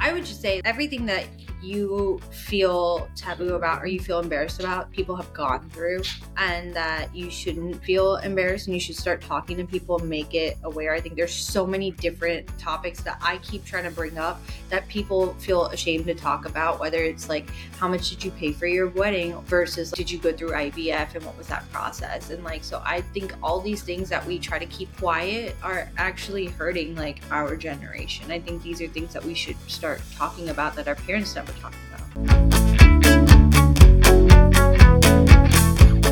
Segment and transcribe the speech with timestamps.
[0.00, 1.26] I would just say everything that
[1.62, 6.02] you feel taboo about or you feel embarrassed about, people have gone through,
[6.36, 10.56] and that you shouldn't feel embarrassed and you should start talking to people make it
[10.64, 10.94] aware.
[10.94, 14.86] I think there's so many different topics that I keep trying to bring up that
[14.88, 18.66] people feel ashamed to talk about, whether it's like how much did you pay for
[18.66, 22.30] your wedding versus did you go through IVF and what was that process?
[22.30, 25.90] And like, so I think all these things that we try to keep quiet are
[25.98, 28.30] actually hurting like our generation.
[28.30, 31.49] I think these are things that we should start talking about that our parents never
[31.52, 32.00] talked about.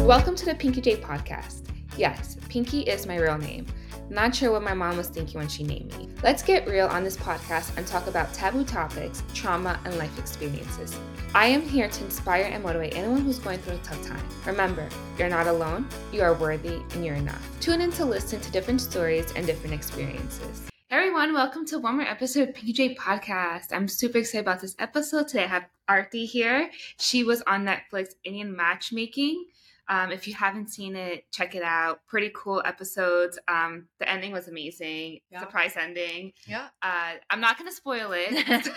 [0.07, 1.65] Welcome to the Pinky J podcast.
[1.97, 3.67] Yes, Pinky is my real name.
[4.11, 6.09] Not sure what my mom was thinking when she named me.
[6.23, 10.99] Let's get real on this podcast and talk about taboo topics, trauma, and life experiences.
[11.35, 14.27] I am here to inspire and motivate anyone who's going through a tough time.
[14.47, 17.47] Remember, you're not alone, you are worthy, and you're enough.
[17.61, 20.69] Tune in to listen to different stories and different experiences.
[21.19, 23.73] Everyone, welcome to one more episode of PJ Podcast.
[23.73, 25.27] I'm super excited about this episode.
[25.27, 26.71] Today I have Arti here.
[26.97, 29.47] She was on Netflix Indian Matchmaking.
[29.89, 32.01] Um, if you haven't seen it, check it out.
[32.07, 33.39] Pretty cool episodes.
[33.49, 35.21] Um, the ending was amazing.
[35.31, 35.41] Yeah.
[35.41, 36.33] Surprise ending.
[36.47, 36.69] Yeah.
[36.83, 38.69] Uh, I'm not going to spoil it.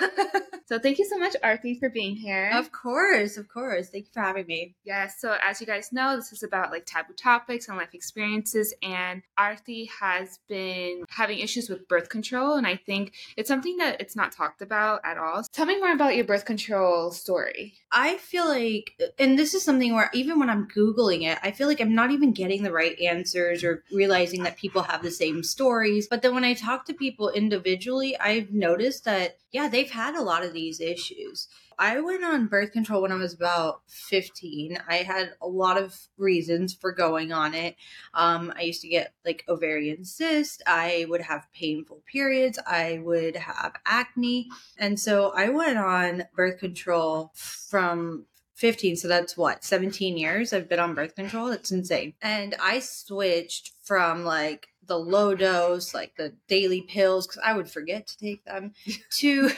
[0.66, 2.52] so thank you so much, Arti, for being here.
[2.54, 3.90] Of course, of course.
[3.90, 4.76] Thank you for having me.
[4.84, 5.16] Yes.
[5.20, 8.74] So as you guys know, this is about like taboo topics and life experiences.
[8.82, 14.00] And Arti has been having issues with birth control, and I think it's something that
[14.00, 15.44] it's not talked about at all.
[15.52, 17.76] Tell me more about your birth control story.
[17.94, 21.68] I feel like, and this is something where even when I'm Googling it, I feel
[21.68, 25.44] like I'm not even getting the right answers or realizing that people have the same
[25.44, 26.08] stories.
[26.08, 30.22] But then when I talk to people individually, I've noticed that, yeah, they've had a
[30.22, 31.48] lot of these issues.
[31.82, 34.78] I went on birth control when I was about 15.
[34.88, 37.76] I had a lot of reasons for going on it.
[38.14, 40.62] Um, I used to get like ovarian cyst.
[40.68, 42.60] I would have painful periods.
[42.68, 44.48] I would have acne.
[44.78, 50.70] And so I went on birth control from 15 so that's what 17 years i've
[50.70, 56.18] been on birth control that's insane and i switched from like the low dose like
[56.18, 58.74] the daily pills because i would forget to take them
[59.10, 59.50] to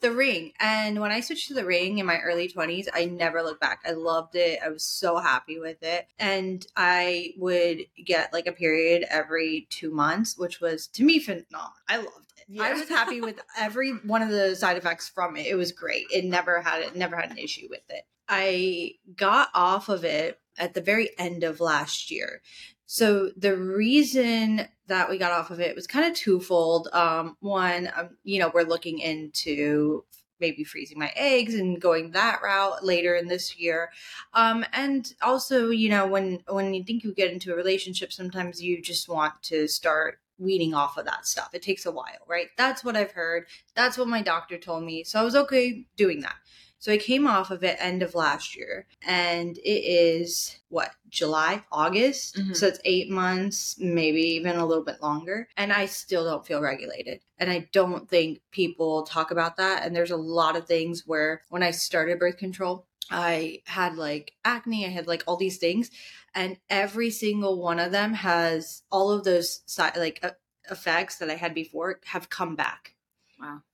[0.00, 3.42] the ring and when i switched to the ring in my early 20s i never
[3.42, 8.32] looked back i loved it i was so happy with it and i would get
[8.32, 12.72] like a period every two months which was to me phenomenal i loved it I
[12.72, 15.46] was happy with every one of the side effects from it.
[15.46, 16.06] It was great.
[16.12, 18.02] It never had it never had an issue with it.
[18.28, 22.42] I got off of it at the very end of last year.
[22.92, 26.88] So the reason that we got off of it was kind of twofold.
[26.92, 30.04] Um, one, um, you know, we're looking into
[30.40, 33.92] maybe freezing my eggs and going that route later in this year.
[34.34, 38.60] Um, and also you know when when you think you get into a relationship sometimes
[38.60, 41.50] you just want to start weaning off of that stuff.
[41.52, 42.48] It takes a while right?
[42.56, 43.46] That's what i've heard.
[43.76, 45.04] That's what my doctor told me.
[45.04, 46.34] So i was okay doing that
[46.80, 51.62] so I came off of it end of last year, and it is what July,
[51.70, 52.36] August.
[52.36, 52.56] Mhm.
[52.56, 56.62] So it's eight months, maybe even a little bit longer, and I still don't feel
[56.62, 57.20] regulated.
[57.38, 59.84] And I don't think people talk about that.
[59.84, 64.32] And there's a lot of things where when I started birth control, I had like
[64.44, 65.90] acne, I had like all these things,
[66.34, 70.30] and every single one of them has all of those side like uh,
[70.70, 72.94] effects that I had before have come back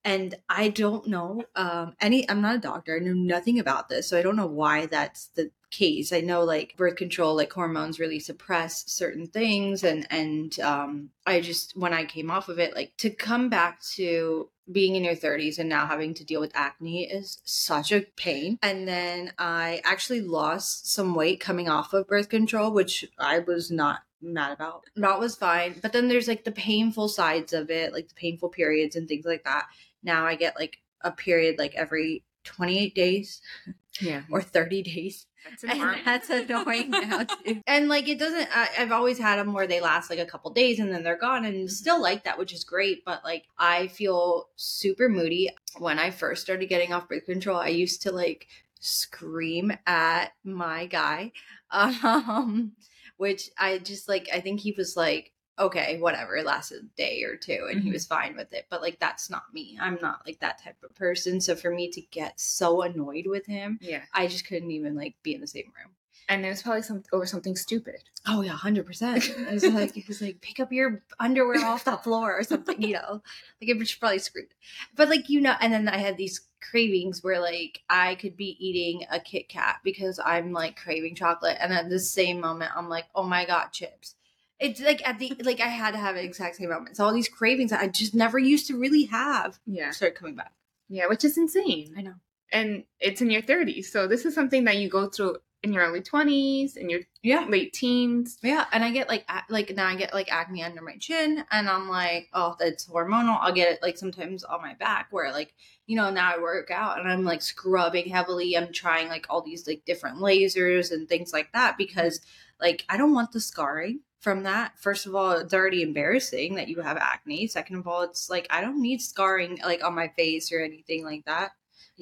[0.04, 4.08] And i don't know um any i'm not a doctor i know nothing about this
[4.08, 8.00] so i don't know why that's the case i know like birth control like hormones
[8.00, 12.74] really suppress certain things and and um i just when i came off of it
[12.74, 16.50] like to come back to being in your 30s and now having to deal with
[16.54, 22.08] acne is such a pain and then i actually lost some weight coming off of
[22.08, 24.84] birth control which i was not mad about.
[24.96, 25.78] That was fine.
[25.80, 29.24] But then there's like the painful sides of it, like the painful periods and things
[29.24, 29.66] like that.
[30.02, 33.40] Now I get like a period like every 28 days
[34.00, 34.22] Yeah.
[34.30, 35.26] or 30 days.
[35.48, 37.62] That's And that's annoying now too.
[37.66, 40.50] And like it doesn't, I, I've always had them where they last like a couple
[40.52, 43.04] days and then they're gone and still like that, which is great.
[43.04, 45.50] But like I feel super moody.
[45.78, 48.48] When I first started getting off birth control, I used to like
[48.80, 51.32] scream at my guy.
[51.72, 52.72] Um,
[53.16, 57.22] which I just like, I think he was like, okay, whatever, it lasted a day
[57.22, 57.92] or two and he Mhm.
[57.94, 58.66] was fine with it.
[58.68, 59.78] But like, that's not me.
[59.80, 61.40] I'm not like that type of person.
[61.40, 64.02] So for me to get so annoyed with him, yeah.
[64.12, 65.92] I just couldn't even like be in the same room.
[66.28, 68.02] And it was probably some over something stupid.
[68.26, 69.28] Oh yeah, hundred percent.
[69.28, 72.82] It was like it was like pick up your underwear off the floor or something,
[72.82, 73.22] you know.
[73.60, 74.48] Like it was probably screwed.
[74.96, 78.56] But like you know, and then I had these cravings where like I could be
[78.58, 82.88] eating a Kit Kat because I'm like craving chocolate, and at the same moment I'm
[82.88, 84.16] like, oh my god, chips.
[84.58, 86.96] It's like at the like I had to have an exact same moment.
[86.96, 89.90] So all these cravings that I just never used to really have Yeah.
[89.90, 90.52] started coming back.
[90.88, 91.94] Yeah, which is insane.
[91.96, 92.14] I know.
[92.52, 93.86] And it's in your 30s.
[93.86, 97.44] So this is something that you go through in your early 20s, in your Yeah.
[97.48, 98.38] late teens.
[98.42, 101.44] Yeah, and I get like ac- like now I get like acne under my chin,
[101.50, 103.38] and I'm like, oh, that's hormonal.
[103.40, 105.54] I'll get it like sometimes on my back, where like
[105.86, 108.56] you know now I work out and I'm like scrubbing heavily.
[108.56, 112.20] I'm trying like all these like different lasers and things like that because
[112.60, 114.78] like I don't want the scarring from that.
[114.78, 117.46] First of all, it's already embarrassing that you have acne.
[117.46, 121.04] Second of all, it's like I don't need scarring like on my face or anything
[121.04, 121.52] like that.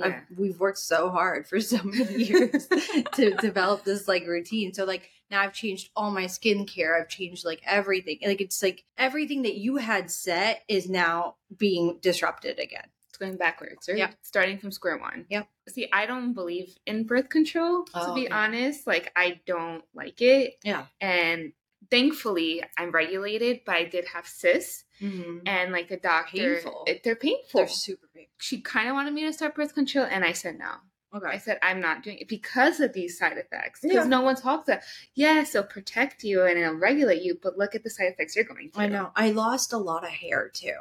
[0.02, 2.68] I've, we've worked so hard for so many years
[3.14, 4.72] to develop this like routine.
[4.74, 7.00] So like now I've changed all my skincare.
[7.00, 8.18] I've changed like everything.
[8.24, 12.86] Like it's like everything that you had set is now being disrupted again.
[13.08, 13.96] It's going backwards, right?
[13.98, 14.14] Yep.
[14.22, 15.26] Starting from square one.
[15.30, 15.46] Yep.
[15.68, 18.34] See, I don't believe in birth control, to Oh, be okay.
[18.34, 18.88] honest.
[18.88, 20.54] Like, I don't like it.
[20.64, 20.86] Yeah.
[21.00, 21.52] And
[21.92, 24.82] thankfully, I'm regulated, but I did have cysts.
[25.00, 25.46] Mm-hmm.
[25.46, 26.84] And like the doctor, Painful.
[26.88, 27.60] it- they're painful.
[27.60, 28.06] They're super.
[28.38, 30.72] She kind of wanted me to start birth control, and I said no.
[31.14, 31.28] Okay.
[31.28, 33.80] I said I'm not doing it because of these side effects.
[33.82, 34.08] Because Yeah.
[34.08, 34.82] no one talks that.
[35.14, 38.44] Yes, it'll protect you and it'll regulate you, but look at the side effects you're
[38.44, 38.82] going through.
[38.82, 39.12] I know.
[39.14, 40.74] I lost a lot of hair too.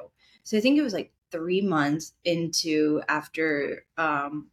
[0.43, 4.49] So I think it was like three months into after um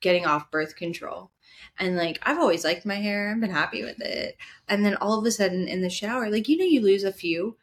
[0.00, 1.30] getting off birth control.
[1.78, 3.30] And like I've always liked my hair.
[3.30, 4.38] I've been happy with it.
[4.66, 7.12] And then all of a sudden in the shower, like you know you lose a
[7.12, 7.58] few.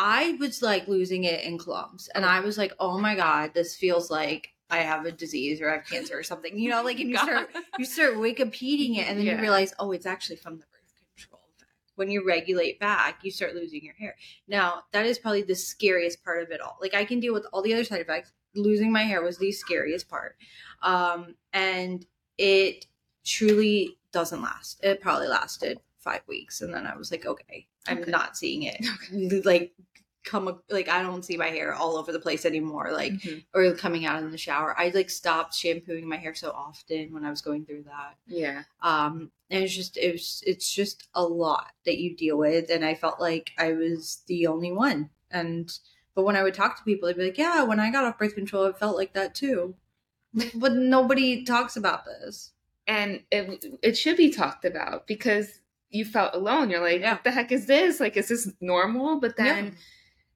[0.00, 2.08] I was like losing it in clumps.
[2.14, 5.68] And I was like, oh my God, this feels like I have a disease or
[5.70, 6.56] I have cancer or something.
[6.56, 7.50] You know, like and you start
[7.80, 9.34] you start Wikipediaing it and then Yeah.
[9.34, 11.72] you realize, oh, it's actually from the birth control effect.
[11.96, 14.14] When you regulate back, you start losing your hair.
[14.46, 16.78] Now, that is probably the scariest part of it all.
[16.80, 18.30] Like I can deal with all the other side effects.
[18.54, 20.36] Losing my hair was the scariest part.
[20.82, 22.06] Um, and
[22.38, 22.86] it
[23.24, 24.78] truly doesn't last.
[24.84, 26.60] It probably lasted five weeks.
[26.60, 28.10] And then I was like, okay, I'm Okay.
[28.10, 28.84] not seeing it.
[29.44, 29.72] Like
[30.24, 32.90] come like I don't see my hair all over the place anymore.
[32.92, 33.44] Like Mhm.
[33.54, 34.78] or coming out in the shower.
[34.78, 38.16] I like stopped shampooing my hair so often when I was going through that.
[38.26, 38.64] yeah.
[38.82, 42.84] Um and it's just it was it's just a lot that you deal with and
[42.84, 45.08] I felt like I was the only one.
[45.30, 45.72] And
[46.14, 48.18] but when I would talk to people, they'd be like, Yeah, when I got off
[48.18, 49.76] birth control it felt like that too.
[50.56, 52.52] but nobody talks about this.
[52.86, 55.60] And it, it should be talked about because
[55.90, 56.70] you felt alone.
[56.70, 57.12] You're like, Yeah.
[57.14, 58.00] what the heck is this?
[58.00, 59.20] Like, is this normal?
[59.20, 59.76] But then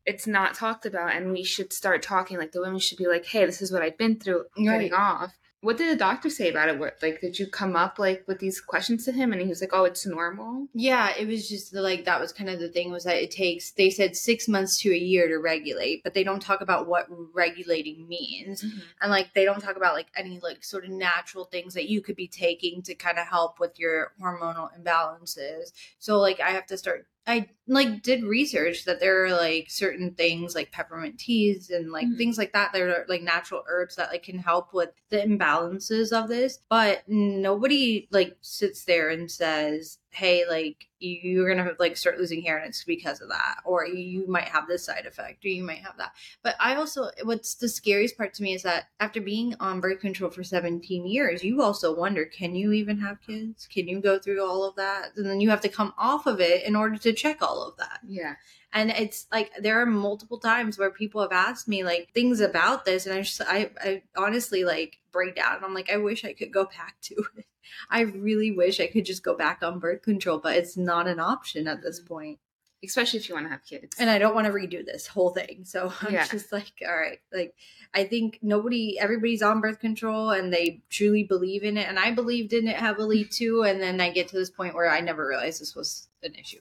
[0.04, 3.24] it's not talked about and we should start talking like the women should be like
[3.24, 4.92] hey this is what i've been through getting Right.
[4.92, 6.78] off what did the doctor say about it?
[6.78, 9.32] What, like did you come up like with these questions to him?
[9.32, 10.66] And he was like oh it's normal.
[10.74, 13.30] Yeah, it was just the, like that was kind of the thing was that it
[13.30, 16.88] takes they said 6 months to a year to regulate, but they don't talk about
[16.88, 18.62] what regulating means.
[18.62, 18.80] Mm-hmm.
[19.00, 22.00] and like they don't talk about like any like sort of natural things that you
[22.00, 25.72] could be taking to kind of help with your hormonal imbalances.
[25.98, 30.12] So like i have to start i like did research that there are like certain
[30.14, 32.16] things like peppermint teas and like Mhm.
[32.16, 36.12] things like that that are like natural herbs that like can help with the imbalances
[36.12, 41.96] of this but nobody like sits there and says hey like you're gonna have, like
[41.96, 45.44] start losing hair and it's because of that or you might have this side effect
[45.44, 46.12] or you might have that
[46.42, 50.00] but I also, what's the scariest part to me is that after being on birth
[50.00, 53.66] control for 17 years, you also wonder can you even have kids?
[53.66, 55.16] Can you go through all of that?
[55.16, 57.76] And then you have to come off of it in order to check all of
[57.76, 58.00] that.
[58.06, 58.34] yeah
[58.72, 62.84] And it's like there are multiple times where people have asked me like things about
[62.84, 65.56] this, and I just, I, I honestly like break down.
[65.56, 67.46] And I'm like, I wish I could go back to it.
[67.90, 71.20] I really wish I could just go back on birth control, but it's not an
[71.20, 72.38] option at this point
[72.84, 75.30] especially if you want to have kids and I don't want to redo this whole
[75.30, 75.64] thing.
[75.64, 76.26] So I'm Yeah.
[76.26, 77.54] just like, all right, like
[77.94, 82.10] I think nobody, everybody's on birth control and they truly believe in it, and I
[82.10, 83.62] believed in it heavily too.
[83.62, 86.58] And then I get to this point where I never realized this was an issue.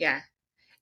[0.00, 0.22] yeah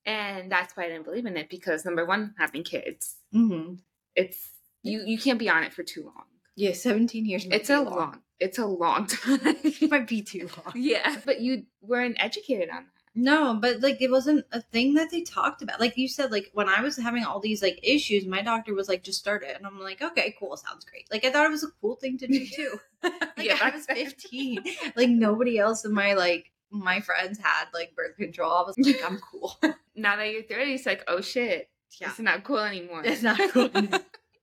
[0.07, 3.75] and that's why i didn't believe in it because number one having kids Mm-hmm.
[4.17, 4.49] it's
[4.83, 6.25] you you can't be on it for too long
[6.57, 7.47] Yeah, 17 years.
[7.51, 10.73] it's a long it's a long time It might be too long.
[10.77, 15.11] yeah but you weren't educated on that No, but like it wasn't a thing that
[15.13, 15.79] they talked about.
[15.79, 18.89] Like you said, like when I was having all these like issues, my doctor was
[18.89, 19.55] like, just start it.
[19.57, 21.07] And I'm like, okay, cool, sounds great.
[21.13, 22.73] Like I thought it was a cool thing to do too.
[23.05, 23.59] like Yeah.
[23.63, 24.65] I was 15.
[24.97, 28.51] like nobody else in my like my friends had like birth control.
[28.51, 29.55] I was like, I'm cool.
[29.95, 32.11] now that you're 30 it's like oh shit Yeah.
[32.11, 33.71] it's not cool anymore It's not cool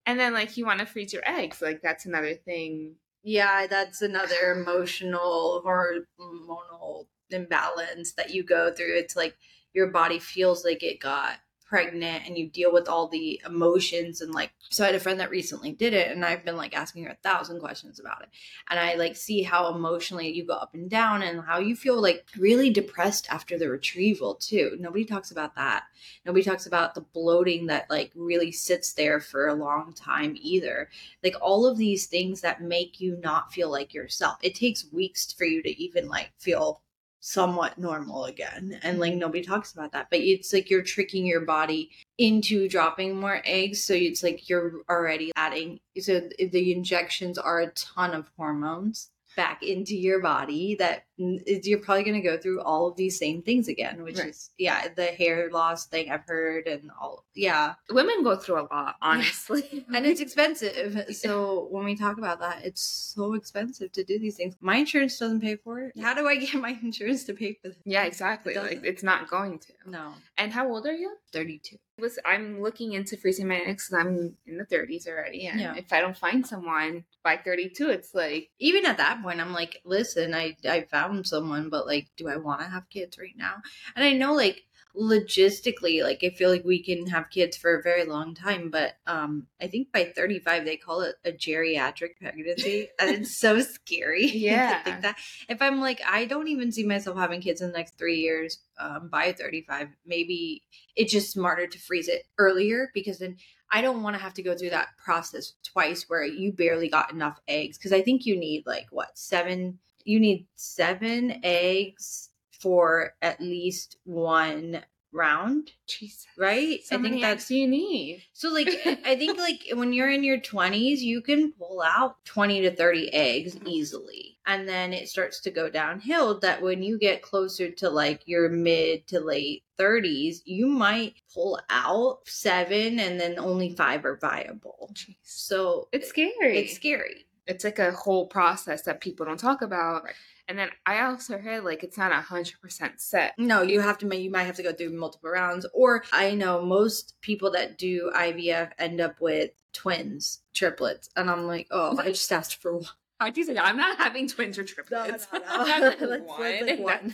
[0.05, 4.01] and then like you want to freeze your eggs like that's another thing Yeah, that's
[4.01, 8.98] another emotional hormonal imbalance that you go through.
[8.98, 9.38] It's like
[9.74, 11.38] your body feels like it got
[11.72, 15.22] pregnant and you deal with all the emotions and like so i had a friend
[15.22, 18.28] that recently did it and i've been like asking her a thousand questions about it.
[18.70, 22.01] And i like see how emotionally you go up and down and how you feel
[22.01, 24.75] like really depressed after the retrieval too.
[24.82, 25.84] Nobody talks about that.
[26.25, 30.90] Nobody talks about the bloating that like really sits there for a long time either.
[31.24, 34.40] Like all of these things that make you not feel like yourself.
[34.42, 36.82] It takes weeks for you to even like feel
[37.24, 39.20] somewhat normal again and like mm-hmm.
[39.20, 43.84] nobody talks about that but it's like you're tricking your body into dropping more eggs
[43.84, 49.64] so it's like you're already adding so the injections are a ton of hormones back
[49.64, 53.68] into your body that you're probably going to go through all of these same things
[53.68, 54.30] again which right.
[54.30, 57.76] is yeah the hair loss thing i've heard and all yeah.
[57.90, 59.86] Women go through a lot honestly.
[59.94, 61.06] And it's expensive.
[61.22, 64.56] So when we talk about that it's so expensive to do these things.
[64.60, 65.94] My insurance doesn't pay for it.
[66.00, 69.04] How do i get my insurance to pay for this yeah exactly it like it's
[69.04, 69.74] not going to.
[69.86, 70.14] No.
[70.38, 71.16] And how old are you?
[71.34, 75.60] 32 was I'm looking into freezing my eggs because I'm in the 30s already, and
[75.60, 75.76] yeah.
[75.76, 79.82] if I don't find someone by 32, it's like even at that point, I'm like,
[79.86, 83.56] listen, I I found someone, but like, do I want to have kids right now?
[83.96, 84.63] And I know like
[84.96, 88.96] logistically like i feel like we can have kids for a very long time but
[89.08, 94.25] um i think by 35 they call it a geriatric pregnancy and it's so scary
[94.34, 97.78] yeah think that if i'm like i don't even see myself having kids in the
[97.78, 100.63] next three years um by 35 maybe
[100.98, 103.38] it's just smarter to freeze it earlier because then
[103.72, 107.12] I don't want to have to go through that process twice where you barely got
[107.12, 113.13] enough eggs because I think you need like what seven you need seven eggs for
[113.22, 114.82] at least one
[115.13, 115.72] round.
[115.88, 116.25] Jesus.
[116.38, 116.84] Right?
[116.84, 118.24] So I think that's you need.
[118.34, 118.70] So like
[119.06, 123.13] I think like when you're in your 20s, you can pull out 20 to 30
[123.13, 124.38] eggs easily.
[124.46, 128.50] And then it starts to go downhill that when you get closer to like your
[128.50, 134.92] mid to late 30s, you might pull out 7 and then only 5 are viable.
[134.94, 135.16] Jeez.
[135.24, 136.60] So it's scary.
[136.60, 137.26] It's scary.
[137.48, 140.04] It's like a whole process that people don't talk about.
[140.04, 140.14] Right
[140.52, 143.36] and then I also heard like it's not a hundred percent set.
[143.38, 144.18] No, you have to.
[144.18, 145.66] You might have to go through multiple rounds.
[145.74, 151.48] Or I know most people that do IVF end up with twins, triplets, and I'm
[151.48, 152.86] like, oh, I just asked for one.
[153.30, 153.58] Do you say?
[153.58, 155.28] I'm not having twins or triplets.
[155.32, 155.96] No, no, no.
[156.08, 156.28] let's,
[156.80, 157.13] one.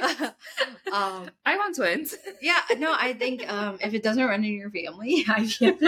[0.92, 2.16] um, I want twins.
[2.40, 5.80] yeah, no, I think um, if it doesn't run in your family, I can't.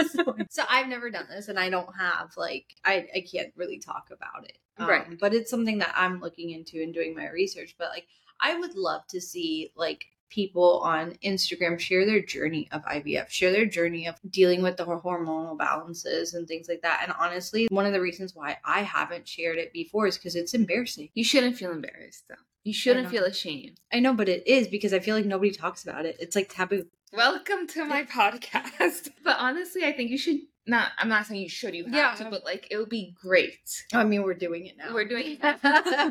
[0.51, 4.09] so I've never done this, and I don't have like I I can't really talk
[4.11, 4.57] about it.
[4.77, 5.19] Um, right.
[5.19, 7.75] But it's something that I'm looking into and doing my research.
[7.77, 8.05] But like,
[8.39, 13.51] I would love to see like people on Instagram share their journey of IVF, share
[13.51, 17.01] their journey of dealing with the hormonal balances and things like that.
[17.03, 20.53] And honestly, one of the reasons why I haven't shared it before is because it's
[20.53, 21.09] embarrassing.
[21.13, 22.35] You shouldn't feel embarrassed though.
[22.63, 23.79] You shouldn't feel ashamed.
[23.93, 26.17] I know, but it is because I feel like nobody talks about it.
[26.19, 26.85] It's like taboo.
[27.13, 29.09] Welcome to my podcast.
[29.23, 32.13] But honestly, I think you should not I'm not saying you should you have yeah.
[32.15, 33.85] to, but like it would be great.
[33.93, 34.93] I mean we're doing it now.
[34.93, 35.57] We're doing it.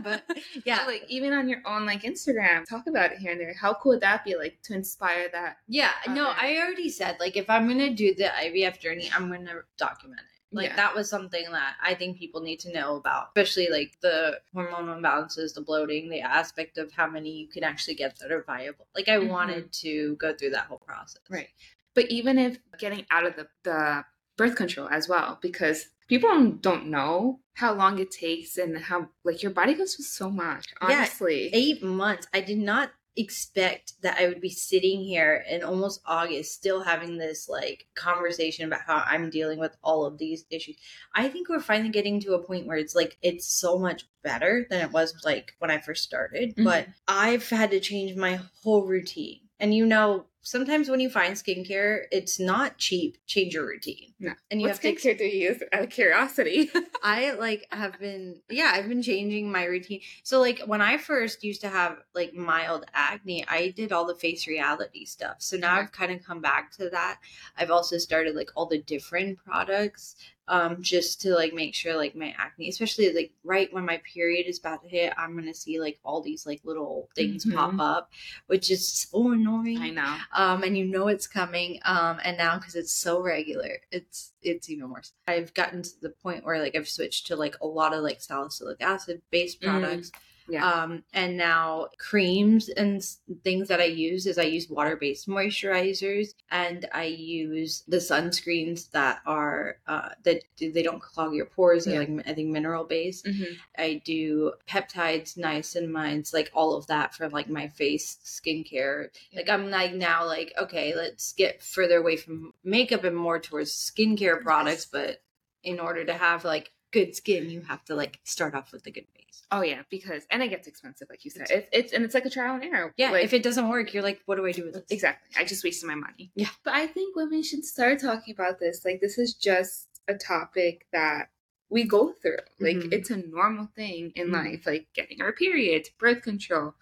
[0.02, 0.24] but
[0.64, 0.84] yeah.
[0.86, 3.54] like even on your own like Instagram, talk about it here and there.
[3.54, 5.58] How cool would that be like to inspire that?
[5.68, 9.62] Yeah, no, I already said like if I'm gonna do the IVF journey, I'm gonna
[9.76, 10.36] document it.
[10.52, 10.76] Like yeah.
[10.76, 14.98] that was something that I think people need to know about, especially like the hormonal
[14.98, 18.86] imbalances, the bloating, the aspect of how many you can actually get that are viable.
[18.94, 19.28] Like I mm-hmm.
[19.28, 21.22] wanted to go through that whole process.
[21.28, 21.48] Right.
[21.94, 24.04] But even if getting out of the, the
[24.36, 29.42] birth control as well because people don't know how long it takes and how like
[29.42, 31.44] your body goes through so much honestly.
[31.44, 32.26] yeah, eight months.
[32.32, 37.16] I did not expect that i would be sitting here in almost august still having
[37.16, 40.76] this like conversation about how i'm dealing with all of these issues.
[41.14, 44.66] I think we're finally getting to a point where it's like it's so much better
[44.68, 46.64] than it was like when i first started mm-hmm.
[46.64, 49.40] but i've had to change my whole routine.
[49.58, 53.18] And you know sometimes when you find skincare, it's not cheap.
[53.26, 54.14] Change your routine.
[54.20, 54.32] No.
[54.50, 56.70] And you what have skincare to, do you use out of curiosity?
[57.02, 60.00] I like have been yeah, I've been changing my routine.
[60.22, 64.14] So like when I first used to have like mild acne, I did all the
[64.14, 65.36] face reality stuff.
[65.38, 65.76] So now.
[65.76, 67.18] I've kind of come back to that.
[67.58, 70.16] I've also started like all the different products
[70.48, 74.46] um just to like make sure like my acne especially like right when my period
[74.46, 77.56] is about to hit i'm gonna see like all these like little things mm-hmm.
[77.56, 78.10] pop up
[78.46, 82.56] which is so annoying i know um and you know it's coming um and now
[82.56, 86.76] because it's so regular it's it's even worse i've gotten to the point where like
[86.76, 89.68] i've switched to like a lot of like salicylic acid based mm.
[89.68, 90.64] products mm Yeah.
[90.70, 93.02] Um, and now creams and
[93.42, 98.90] things that I use is I use water based moisturizers and I use the sunscreens
[98.92, 101.84] that are uh, that they don't clog your pores.
[101.84, 102.14] They're Yeah.
[102.16, 103.26] like I think mineral based.
[103.26, 103.56] Mhm.
[103.76, 109.08] I do peptides, niacinamides, like all of that for like my face skincare.
[109.34, 113.72] Like I'm like now like okay, let's get further away from makeup and more towards
[113.72, 114.84] skincare products.
[114.86, 115.22] But
[115.62, 118.90] in order to have like good skin, you have to like start off with the
[118.90, 119.42] good base.
[119.50, 121.42] Oh yeah, because and it gets expensive, like you said.
[121.42, 122.92] It's- It's, it's and it's like a trial and error.
[122.96, 124.84] Yeah, Like, if it doesn't work, you're like, what do I do with this?
[124.90, 126.30] exactly, I just wasted my money.
[126.34, 126.48] Yeah.
[126.64, 128.84] but I think women should start talking about this.
[128.84, 131.30] Like this is just a topic that
[131.68, 132.38] we go through.
[132.60, 132.92] Like Mhm.
[132.92, 134.32] it's a normal thing in Mhm.
[134.44, 136.74] life, like getting our period, birth control,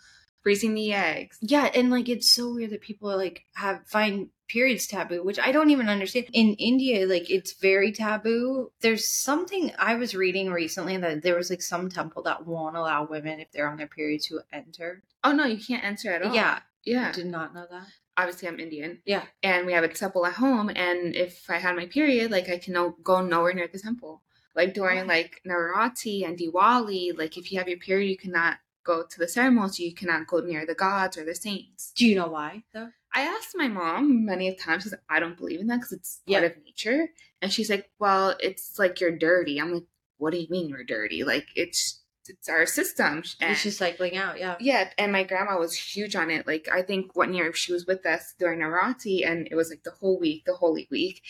[0.44, 1.38] freezing the eggs.
[1.40, 5.38] Yeah, and like it's so weird that people are like have find periods taboo, which
[5.38, 6.26] I don't even understand.
[6.32, 8.70] In India, like it's very taboo.
[8.82, 13.06] There's something I was reading recently that there was like some temple that won't allow
[13.06, 15.02] women if they're on their period to enter.
[15.24, 16.34] Oh no, you can't enter at all.
[16.34, 17.08] Yeah, Yeah.
[17.08, 17.86] I did not know that.
[18.16, 19.00] Obviously, I'm Indian.
[19.06, 19.24] Yeah.
[19.42, 20.68] and we have a temple at home.
[20.76, 24.22] And if I had my period, like I can no- go nowhere near the temple.
[24.54, 29.02] Like during like Navaratri and Diwali, like if you have your period, you cannot go
[29.02, 29.78] to the ceremonies.
[29.80, 31.92] You cannot go near the gods or the saints.
[31.96, 32.90] Do you know why though?
[33.14, 36.42] I asked my mom many times because I don't believe in that because it's part
[36.42, 36.48] Yeah.
[36.48, 37.08] of nature.
[37.40, 39.84] And she's like, "Well, it's like you're dirty." I'm like,
[40.18, 41.22] "What do you mean you're dirty?
[41.24, 44.38] Like it's it's our system." And It's just cycling out.
[44.40, 44.56] Yeah.
[44.58, 46.46] yeah, and my grandma was huge on it.
[46.46, 49.84] Like I think one year she was with us during Navaratri, and it was like
[49.84, 51.22] the whole week, the Holy Week,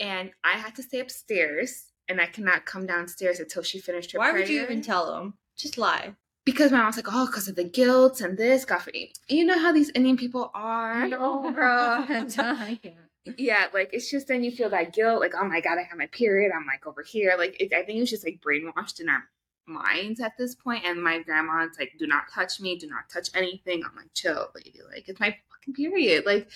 [0.00, 4.18] and I had to stay upstairs, and I cannot come downstairs until she finished her.
[4.18, 5.38] Why would you even tell them?
[5.56, 6.16] Just lie.
[6.44, 9.10] Because my mom's like, oh, because of the guilt and this, God forbid.
[9.28, 11.06] You know how these Indian people are.
[13.38, 15.98] yeah, like it's just then you feel that guilt, like oh my god, I have
[15.98, 16.50] my period.
[16.54, 19.22] I'm like over here, like it, I think it's just like brainwashed in our
[19.66, 20.84] minds at this point.
[20.84, 23.84] And my grandma's like, do not touch me, do not touch anything.
[23.84, 26.26] I'm like, chill, lady, like it's my fucking period.
[26.26, 26.48] Like,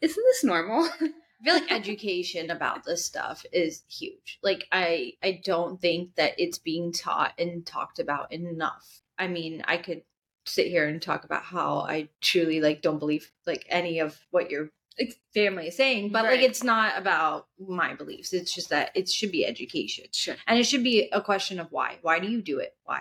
[0.00, 0.88] isn't this normal?
[1.40, 4.38] I feel like education about this stuff is huge.
[4.42, 9.02] Like I I don't think that it's being taught and talked about enough.
[9.18, 10.02] I mean, I could
[10.46, 14.50] sit here and talk about how I truly like don't believe like any of what
[14.50, 14.70] your
[15.34, 18.32] family is saying, but like it's not about my beliefs.
[18.32, 20.06] It's just that it should be education.
[20.12, 20.36] sure.
[20.46, 21.98] And it should be a question of why.
[22.02, 22.74] Why do you do it?
[22.84, 23.00] Why?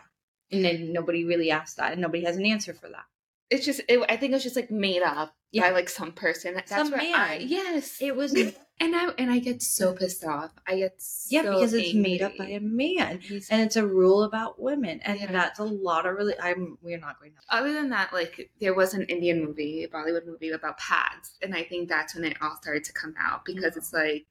[0.52, 3.06] And then nobody really asks that and nobody has an answer for that.
[3.50, 5.64] It's just, it, I think it was just like made up Yeah.
[5.64, 6.56] by like some person.
[6.56, 7.14] That's Some man.
[7.16, 7.98] I, yes.
[8.02, 10.52] It was and I and I get so pissed off.
[10.68, 13.20] I get so yeah, because it's made up by a man.
[13.22, 15.32] He's- and it's a rule about women and Yeah.
[15.32, 18.74] that's a lot of really i'm we're not going to other than that, like there
[18.74, 22.38] was an Indian movie, a Bollywood movie about pads, and I think that's when it
[22.42, 23.80] all started to come out because mm-hmm.
[23.80, 24.26] it's like,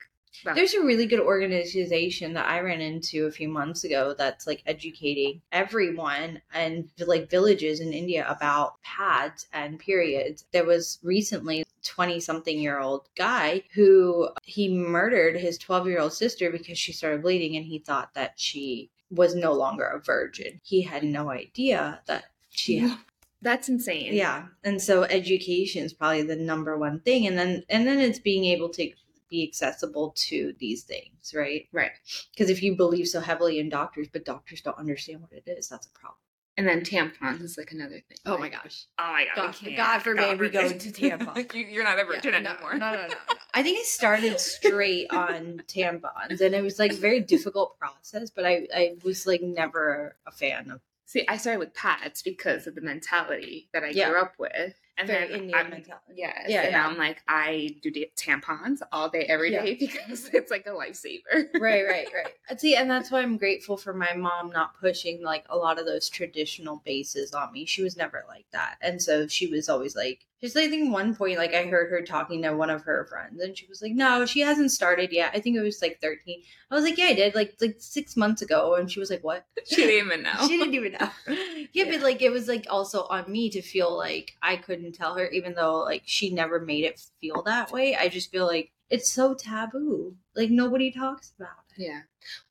[0.54, 4.62] there's a really good organization that i ran into a few months ago that's like
[4.66, 10.44] educating everyone and like villages in india about pads and periods.
[10.52, 16.12] There was recently 20 something year old guy who he murdered his 12 year old
[16.12, 20.60] sister because she started bleeding and he thought that she was no longer a virgin.
[20.62, 22.98] He had no idea that she had
[23.42, 24.14] that's insane.
[24.14, 27.26] yeah and so education is probably the number one thing.
[27.26, 28.90] And then and then it's being able to
[29.34, 31.90] be accessible to these things right right.
[32.32, 35.68] because if you believe so heavily in doctors but doctors don't understand what it is
[35.68, 36.18] that's a problem
[36.56, 38.18] And then tampons is like another thing.
[38.26, 39.56] oh my gosh Oh my god!
[39.60, 39.76] God-.
[39.76, 41.52] God forbid we go into tampons.
[41.52, 42.74] You- You're not virgin Yeah, no, anymore.
[42.74, 43.34] no, no, no, no.
[43.58, 48.30] I think I started straight on tampons, and it was like a very difficult process.
[48.36, 52.66] But I, I was like never a fan of See, I started with pads because
[52.68, 54.08] of the mentality that I Yeah.
[54.10, 56.12] grew up with, and very then Indian I'm, mentality.
[56.14, 56.86] Yes, Yeah, and yeah.
[56.86, 59.62] I'm like, I do tampons all day, every Yeah.
[59.64, 61.48] day because it's like a lifesaver.
[61.58, 62.34] right, right, right.
[62.48, 65.78] Uh, see, and that's why I'm grateful for my mom not pushing like a lot
[65.78, 67.64] of those traditional bases on me.
[67.66, 71.14] She was never like that, and so she was always like, just I think one
[71.14, 73.92] point, like I heard her talking to one of her friends, and she was like,
[73.92, 75.30] "No, she hasn't started yet.
[75.34, 78.16] I think it was like 13." I was like, "Yeah, I did, like like six
[78.16, 80.34] months ago," and she was like, "What?" she didn't even know.
[80.46, 81.10] She didn't even know.
[81.72, 85.14] Yeah, but like it was like also on me to feel like I couldn't tell
[85.14, 87.96] her, even though like she never made it feel that way.
[87.96, 90.14] I just feel like it's so taboo.
[90.36, 91.82] Like nobody talks about it.
[91.82, 92.02] Yeah.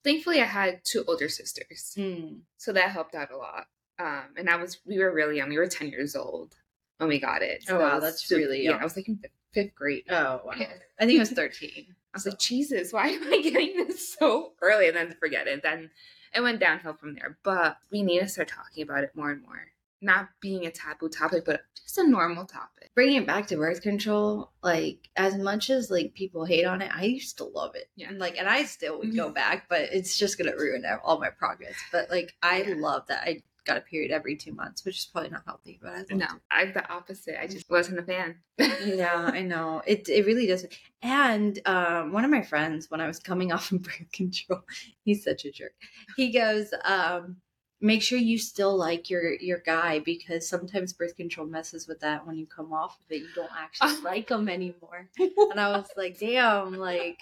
[0.03, 2.39] Thankfully, I had two older sisters, Mm.
[2.57, 3.67] so that helped out a lot.
[3.99, 5.49] Um, and I was we were really young.
[5.49, 6.55] We were ten years old
[6.97, 7.65] when we got it.
[7.69, 8.77] Oh, wow, that's super- really Yeah.
[8.77, 9.19] I was like in
[9.53, 10.03] fifth, grade.
[10.09, 10.53] Oh wow.
[10.57, 10.73] Yeah.
[10.99, 11.95] I think it was thirteen.
[12.13, 14.87] I was like, Jesus, why am I getting this so early?
[14.87, 15.63] And then forget it.
[15.63, 15.89] Then
[16.35, 17.37] it went downhill from there.
[17.43, 19.67] But we need to start talking about it more and more.
[19.99, 22.91] Not being a taboo topic, but just a normal topic.
[22.93, 26.91] Bringing it back to birth control, like as much as like people hate on it,
[26.93, 27.89] I used to love it.
[27.95, 28.09] Yeah.
[28.09, 31.29] And, like, and I still would go back, but it's just gonna ruin all my
[31.29, 31.73] progress.
[31.91, 32.75] But like, I Yeah.
[32.77, 35.79] love that I got a period every two months, which is probably not healthy.
[35.81, 37.41] But I no, I'm the opposite.
[37.41, 38.35] I just wasn't a fan.
[38.57, 40.09] yeah, I know it.
[40.09, 40.73] It really doesn't.
[41.01, 44.61] And um, one of my friends, when I was coming off of birth control,
[45.03, 45.73] he's such a jerk.
[46.15, 47.37] He goes, um,
[47.81, 52.25] "Make sure you still like your your guy because sometimes birth control messes with that.
[52.27, 55.87] When you come off of it, you don't actually like him anymore." And I was
[55.95, 57.19] like, "Damn!" Like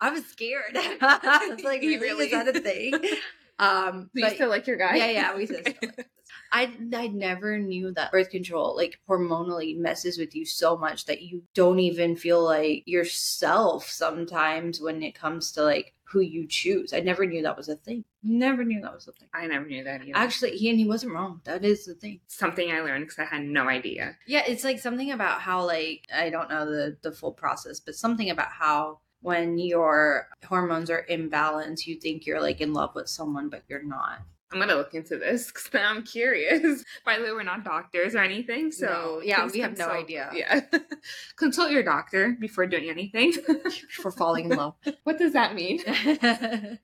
[0.00, 0.76] I was scared.
[0.76, 1.98] I was like, "Really?
[1.98, 2.26] Really?
[2.26, 2.92] Is that a thing?"
[3.58, 4.96] Um, you but- still like your guy?
[4.96, 5.62] yeah, yeah, we stuff.
[6.50, 11.22] I I never knew that birth control like hormonally messes with you so much that
[11.22, 16.92] you don't even feel like yourself sometimes when it comes to like who you choose.
[16.92, 18.04] I never knew that was a thing.
[18.22, 19.28] Never knew that was a thing.
[19.32, 20.12] I never knew that either.
[20.14, 21.40] Actually, he and he wasn't wrong.
[21.44, 22.20] That is the thing.
[22.26, 24.16] something I learned because I had no idea.
[24.26, 27.94] Yeah, it's like something about how like I don't know the the full process, but
[27.94, 33.08] something about how when your hormones are imbalanced, you think you're like in love with
[33.08, 34.20] someone, but you're not.
[34.52, 36.84] I'm gonna look into this because now I'm curious.
[37.04, 39.20] By the way, we're not doctors or anything, so No.
[39.22, 40.30] Yeah, we have no idea.
[40.34, 40.60] Yeah,
[41.36, 43.32] consult your doctor before doing anything.
[43.90, 44.74] For falling in love.
[45.04, 45.82] what does that mean?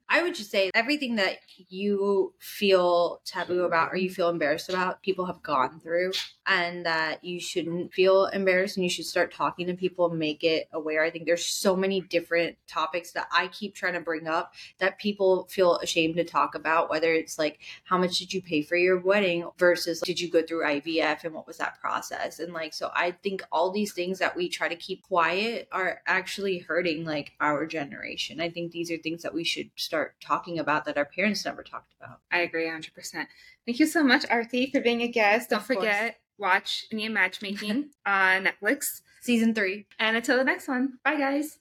[0.09, 5.03] I would just say everything that you feel taboo about or you feel embarrassed about,
[5.03, 6.13] people have gone through,
[6.47, 10.69] and that you shouldn't feel embarrassed and you should start talking to people, make it
[10.73, 11.03] aware.
[11.03, 14.99] I think there's so many different topics that I keep trying to bring up that
[14.99, 18.77] people feel ashamed to talk about, whether it's like how much did you pay for
[18.77, 22.39] your wedding versus did you go through IVF and what was that process?
[22.39, 26.01] And like, so I think all these things that we try to keep quiet are
[26.07, 28.41] actually hurting like our generation.
[28.41, 31.63] I think these are things that we should start talking about that our parents never
[31.63, 32.21] talked about.
[32.31, 33.27] I agree 100%.
[33.67, 35.51] Thank you so much, Arti, for being a guest.
[35.51, 35.79] Don't Of course.
[35.79, 39.01] forget, watch Indian Matchmaking on Netflix.
[39.21, 39.87] Season three.
[39.99, 41.57] And until the next one, bye, guys.